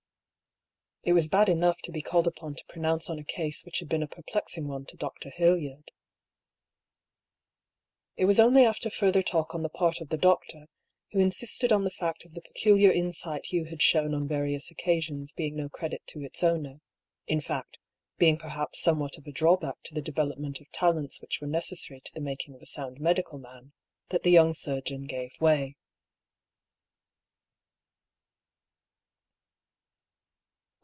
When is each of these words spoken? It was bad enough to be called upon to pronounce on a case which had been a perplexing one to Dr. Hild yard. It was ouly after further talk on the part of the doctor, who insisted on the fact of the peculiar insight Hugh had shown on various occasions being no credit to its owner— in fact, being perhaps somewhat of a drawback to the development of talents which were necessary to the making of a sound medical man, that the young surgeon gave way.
It 1.03 1.13
was 1.13 1.27
bad 1.27 1.49
enough 1.49 1.81
to 1.81 1.91
be 1.91 2.03
called 2.03 2.27
upon 2.27 2.53
to 2.53 2.63
pronounce 2.69 3.09
on 3.09 3.17
a 3.17 3.23
case 3.23 3.65
which 3.65 3.79
had 3.79 3.89
been 3.89 4.03
a 4.03 4.07
perplexing 4.07 4.67
one 4.67 4.85
to 4.85 4.95
Dr. 4.97 5.31
Hild 5.31 5.59
yard. 5.59 5.89
It 8.15 8.25
was 8.25 8.37
ouly 8.37 8.65
after 8.69 8.91
further 8.91 9.23
talk 9.23 9.55
on 9.55 9.63
the 9.63 9.69
part 9.69 9.99
of 9.99 10.09
the 10.09 10.17
doctor, 10.17 10.67
who 11.11 11.19
insisted 11.19 11.71
on 11.71 11.85
the 11.85 11.89
fact 11.89 12.23
of 12.23 12.35
the 12.35 12.41
peculiar 12.41 12.91
insight 12.91 13.47
Hugh 13.47 13.65
had 13.65 13.81
shown 13.81 14.13
on 14.13 14.27
various 14.27 14.69
occasions 14.69 15.33
being 15.33 15.55
no 15.55 15.69
credit 15.69 16.03
to 16.09 16.21
its 16.21 16.43
owner— 16.43 16.81
in 17.35 17.41
fact, 17.41 17.79
being 18.19 18.37
perhaps 18.37 18.79
somewhat 18.79 19.17
of 19.17 19.25
a 19.25 19.31
drawback 19.31 19.81
to 19.85 19.95
the 19.95 20.01
development 20.03 20.61
of 20.61 20.69
talents 20.69 21.19
which 21.19 21.41
were 21.41 21.47
necessary 21.47 21.99
to 22.01 22.13
the 22.13 22.21
making 22.21 22.53
of 22.53 22.61
a 22.61 22.67
sound 22.67 22.99
medical 22.99 23.39
man, 23.39 23.73
that 24.09 24.21
the 24.21 24.29
young 24.29 24.53
surgeon 24.53 25.07
gave 25.07 25.31
way. 25.41 25.75